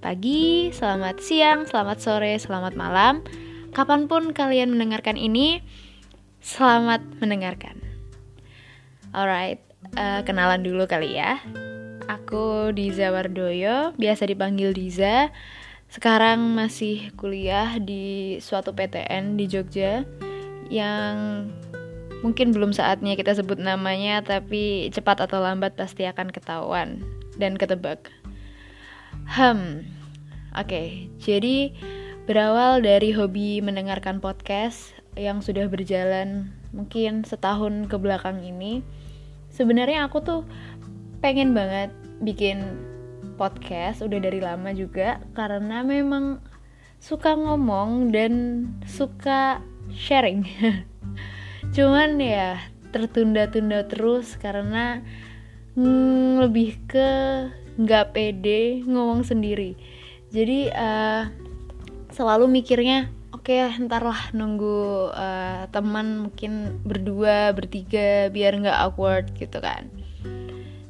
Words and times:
pagi, 0.00 0.72
selamat 0.72 1.20
siang, 1.20 1.68
selamat 1.68 2.00
sore, 2.00 2.40
selamat 2.40 2.72
malam. 2.80 3.20
Kapan 3.76 4.08
pun 4.08 4.32
kalian 4.32 4.72
mendengarkan 4.72 5.20
ini, 5.20 5.60
selamat 6.40 7.04
mendengarkan. 7.20 7.76
Alright, 9.12 9.60
uh, 10.00 10.24
kenalan 10.24 10.64
dulu 10.64 10.88
kali 10.88 11.20
ya. 11.20 11.44
Aku 12.08 12.72
Diza 12.72 13.12
Wardoyo, 13.12 13.92
biasa 14.00 14.24
dipanggil 14.24 14.72
Diza. 14.72 15.28
Sekarang 15.92 16.56
masih 16.56 17.12
kuliah 17.20 17.76
di 17.76 18.40
suatu 18.40 18.72
PTN 18.72 19.36
di 19.36 19.44
Jogja 19.44 20.08
yang 20.72 21.52
mungkin 22.24 22.56
belum 22.56 22.72
saatnya 22.72 23.12
kita 23.12 23.36
sebut 23.36 23.60
namanya, 23.60 24.24
tapi 24.24 24.88
cepat 24.88 25.28
atau 25.28 25.44
lambat 25.44 25.76
pasti 25.76 26.08
akan 26.08 26.32
ketahuan 26.32 27.04
dan 27.36 27.60
ketebak. 27.60 28.08
Hmm, 29.26 29.88
oke. 30.54 30.68
Okay, 30.68 31.10
jadi 31.18 31.74
berawal 32.28 32.84
dari 32.84 33.10
hobi 33.10 33.64
mendengarkan 33.64 34.20
podcast 34.22 34.92
yang 35.18 35.42
sudah 35.42 35.66
berjalan 35.66 36.52
mungkin 36.70 37.26
setahun 37.26 37.90
ke 37.90 37.96
belakang 37.98 38.44
ini. 38.44 38.84
Sebenarnya 39.50 40.06
aku 40.06 40.22
tuh 40.22 40.42
pengen 41.18 41.56
banget 41.56 41.90
bikin 42.22 42.62
podcast 43.34 44.02
udah 44.02 44.18
dari 44.22 44.38
lama 44.38 44.70
juga 44.74 45.22
karena 45.34 45.82
memang 45.82 46.38
suka 46.98 47.34
ngomong 47.34 48.10
dan 48.10 48.66
suka 48.86 49.62
sharing. 49.94 50.46
Cuman 51.74 52.18
ya 52.18 52.58
tertunda-tunda 52.90 53.86
terus 53.86 54.34
karena 54.38 55.02
mm, 55.78 56.42
lebih 56.42 56.76
ke 56.88 57.10
nggak 57.78 58.12
pede 58.12 58.82
ngomong 58.82 59.22
sendiri. 59.22 59.78
Jadi 60.34 60.68
uh, 60.74 61.30
selalu 62.12 62.50
mikirnya 62.50 63.08
oke 63.30 63.48
okay, 63.48 63.70
ntar 63.80 64.02
lah 64.02 64.34
nunggu 64.34 65.08
uh, 65.14 65.70
teman 65.70 66.28
mungkin 66.28 66.82
berdua 66.82 67.54
bertiga 67.54 68.28
biar 68.34 68.58
nggak 68.58 68.78
awkward 68.82 69.30
gitu 69.38 69.62
kan. 69.62 69.88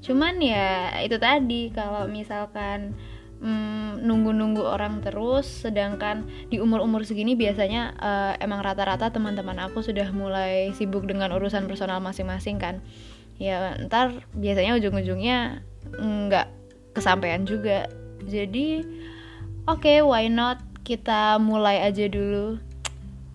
Cuman 0.00 0.38
ya 0.38 0.94
itu 1.02 1.18
tadi 1.18 1.74
kalau 1.74 2.06
misalkan 2.06 2.94
mm, 3.42 4.06
nunggu-nunggu 4.06 4.62
orang 4.62 5.02
terus 5.02 5.66
sedangkan 5.66 6.30
di 6.46 6.62
umur-umur 6.62 7.02
segini 7.02 7.34
biasanya 7.34 7.98
uh, 7.98 8.32
emang 8.38 8.62
rata-rata 8.62 9.10
teman-teman 9.10 9.58
aku 9.66 9.82
sudah 9.82 10.06
mulai 10.14 10.70
sibuk 10.78 11.04
dengan 11.10 11.34
urusan 11.34 11.66
personal 11.66 11.98
masing-masing 11.98 12.62
kan. 12.62 12.78
Ya 13.36 13.74
ntar 13.82 14.24
biasanya 14.32 14.78
ujung-ujungnya 14.78 15.66
nggak 15.98 16.46
kesampaian 16.96 17.44
juga. 17.44 17.84
Jadi 18.24 18.80
oke 19.68 19.84
okay, 19.84 19.98
why 20.00 20.32
not 20.32 20.64
kita 20.88 21.36
mulai 21.36 21.84
aja 21.84 22.08
dulu? 22.08 22.56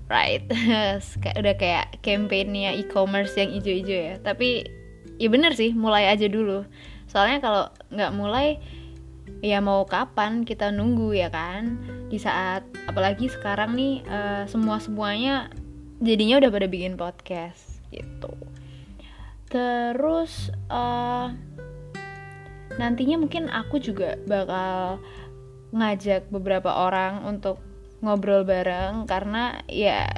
Right. 0.10 0.44
Udah 1.40 1.56
kayak 1.56 2.02
campaignnya 2.02 2.74
e-commerce 2.74 3.38
yang 3.38 3.54
ijo-ijo 3.54 3.94
ya. 3.94 4.16
Tapi 4.20 4.66
ya 5.22 5.30
bener 5.30 5.54
sih 5.54 5.72
mulai 5.78 6.10
aja 6.10 6.26
dulu. 6.26 6.66
Soalnya 7.06 7.40
kalau 7.40 7.64
nggak 7.94 8.12
mulai 8.18 8.58
ya 9.40 9.64
mau 9.64 9.86
kapan 9.86 10.44
kita 10.44 10.74
nunggu 10.74 11.16
ya 11.16 11.30
kan? 11.30 11.78
Di 12.10 12.20
saat 12.20 12.66
apalagi 12.90 13.32
sekarang 13.32 13.78
nih 13.78 14.04
uh, 14.10 14.44
semua 14.50 14.82
semuanya 14.82 15.48
jadinya 16.02 16.42
udah 16.42 16.50
pada 16.52 16.68
bikin 16.68 16.98
podcast 16.98 17.80
gitu. 17.94 18.34
Terus 19.52 20.50
uh, 20.72 21.36
nantinya 22.80 23.18
mungkin 23.20 23.52
aku 23.52 23.80
juga 23.82 24.16
bakal 24.28 25.02
ngajak 25.72 26.28
beberapa 26.32 26.72
orang 26.72 27.24
untuk 27.24 27.60
ngobrol 28.04 28.44
bareng 28.44 29.08
karena 29.08 29.62
ya 29.72 30.10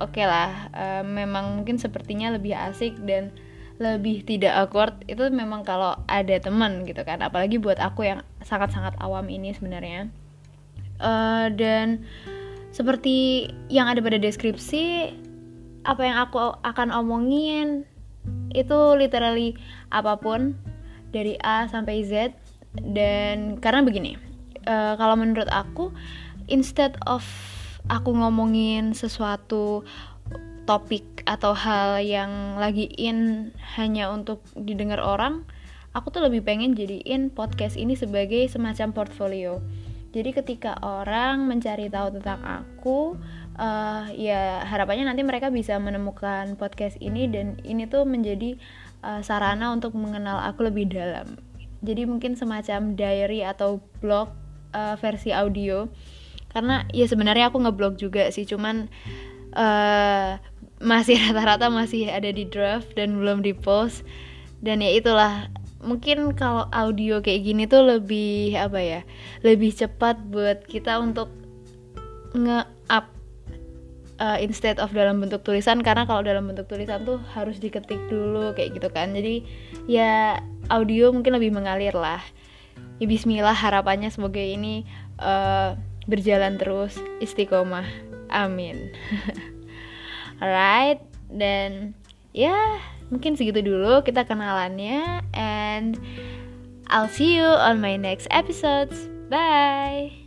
oke 0.00 0.16
okay 0.16 0.24
lah 0.24 0.72
uh, 0.72 1.02
memang 1.04 1.60
mungkin 1.60 1.76
sepertinya 1.76 2.32
lebih 2.32 2.56
asik 2.56 2.96
dan 3.04 3.34
lebih 3.80 4.28
tidak 4.28 4.52
awkward. 4.52 4.92
Itu 5.08 5.32
memang 5.32 5.64
kalau 5.64 5.96
ada 6.04 6.36
teman 6.36 6.84
gitu 6.84 7.00
kan 7.02 7.24
apalagi 7.24 7.56
buat 7.56 7.80
aku 7.80 8.04
yang 8.04 8.20
sangat-sangat 8.44 8.94
awam 9.00 9.26
ini 9.32 9.56
sebenarnya. 9.56 10.12
Uh, 11.00 11.48
dan 11.56 12.04
seperti 12.76 13.48
yang 13.72 13.88
ada 13.88 14.04
pada 14.04 14.20
deskripsi 14.20 15.16
apa 15.88 16.02
yang 16.04 16.20
aku 16.20 16.60
akan 16.60 16.92
omongin 16.92 17.88
itu 18.52 18.78
literally 19.00 19.56
apa 19.88 20.20
pun 20.20 20.52
dari 21.10 21.36
A 21.42 21.66
sampai 21.70 22.02
Z. 22.06 22.34
Dan 22.70 23.58
karena 23.58 23.82
begini 23.82 24.14
uh, 24.66 24.94
kalau 24.94 25.18
menurut 25.18 25.50
aku 25.50 25.90
instead 26.46 26.94
of 27.06 27.26
aku 27.90 28.14
ngomongin 28.14 28.94
sesuatu 28.94 29.82
topik 30.68 31.26
atau 31.26 31.50
hal 31.50 31.98
yang 31.98 32.60
lagi 32.62 32.86
in 32.94 33.50
hanya 33.74 34.14
untuk 34.14 34.44
didengar 34.54 35.02
orang 35.02 35.42
aku 35.96 36.14
tuh 36.14 36.22
lebih 36.22 36.46
pengen 36.46 36.78
jadiin 36.78 37.34
podcast 37.34 37.74
ini 37.74 37.98
sebagai 37.98 38.46
semacam 38.46 38.94
portfolio. 38.94 39.58
Jadi 40.10 40.34
ketika 40.34 40.74
orang 40.82 41.46
mencari 41.46 41.86
tahu 41.86 42.18
tentang 42.18 42.42
aku 42.42 43.14
uh, 43.54 44.10
ya 44.10 44.66
harapannya 44.66 45.06
nanti 45.06 45.22
mereka 45.22 45.54
bisa 45.54 45.78
menemukan 45.78 46.58
podcast 46.58 46.98
ini 46.98 47.30
dan 47.30 47.62
ini 47.62 47.86
tuh 47.86 48.02
menjadi 48.02 48.58
uh, 49.04 49.20
sarana 49.24 49.72
untuk 49.72 49.96
mengenal 49.96 50.40
aku 50.44 50.68
lebih 50.68 50.88
dalam. 50.88 51.36
Jadi 51.80 52.04
mungkin 52.04 52.36
semacam 52.36 52.96
diary 52.96 53.40
atau 53.44 53.80
blog 54.04 54.32
uh, 54.76 54.96
versi 55.00 55.32
audio. 55.32 55.88
Karena 56.50 56.84
ya 56.90 57.06
sebenarnya 57.06 57.48
aku 57.48 57.62
ngeblog 57.62 57.96
juga 57.96 58.28
sih, 58.34 58.44
cuman 58.44 58.90
uh, 59.54 60.36
masih 60.82 61.16
rata-rata 61.30 61.70
masih 61.72 62.10
ada 62.10 62.28
di 62.28 62.44
draft 62.44 62.92
dan 62.98 63.16
belum 63.16 63.40
di 63.40 63.56
post. 63.56 64.04
Dan 64.60 64.84
ya 64.84 64.92
itulah 64.92 65.48
mungkin 65.80 66.36
kalau 66.36 66.68
audio 66.68 67.24
kayak 67.24 67.40
gini 67.40 67.64
tuh 67.64 67.80
lebih 67.80 68.52
apa 68.60 68.80
ya 68.84 69.00
lebih 69.40 69.72
cepat 69.72 70.20
buat 70.28 70.68
kita 70.68 71.00
untuk 71.00 71.32
nge-up 72.36 73.19
uh, 74.20 74.38
instead 74.38 74.76
of 74.78 74.92
dalam 74.92 75.18
bentuk 75.18 75.42
tulisan 75.42 75.80
karena 75.80 76.04
kalau 76.04 76.22
dalam 76.22 76.46
bentuk 76.46 76.68
tulisan 76.68 77.02
tuh 77.02 77.18
harus 77.32 77.56
diketik 77.58 77.98
dulu 78.12 78.52
kayak 78.54 78.76
gitu 78.76 78.88
kan. 78.92 79.16
Jadi 79.16 79.42
ya 79.88 80.38
audio 80.68 81.10
mungkin 81.10 81.34
lebih 81.34 81.50
mengalir 81.50 81.96
lah. 81.96 82.22
Ya 83.00 83.08
Bismillah 83.08 83.56
harapannya 83.56 84.12
semoga 84.12 84.38
ini 84.38 84.84
uh, 85.18 85.74
berjalan 86.06 86.60
terus. 86.60 87.00
Istiqomah. 87.18 87.88
Amin. 88.30 88.92
Alright 90.44 91.02
dan 91.32 91.96
ya 92.30 92.54
mungkin 93.10 93.34
segitu 93.34 93.64
dulu 93.64 94.06
kita 94.06 94.22
kenalannya 94.28 95.24
and 95.34 95.98
I'll 96.90 97.10
see 97.10 97.38
you 97.38 97.46
on 97.46 97.82
my 97.82 97.96
next 97.96 98.28
episodes. 98.30 99.10
Bye 99.30 100.19